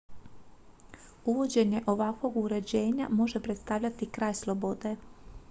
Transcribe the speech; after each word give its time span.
uvođenje 1.25 1.81
ovakvog 1.87 2.37
uređenja 2.43 3.09
može 3.21 3.43
predstavljati 3.43 4.11
kraj 4.19 4.33
slobode 4.43 4.97